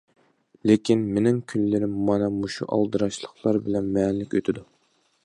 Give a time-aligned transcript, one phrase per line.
[0.69, 4.65] لېكىن مېنىڭ كۈنلىرىم مانا مۇشۇ ئالدىراشلىقلار بىلەن مەنىلىك ئۆتىدۇ.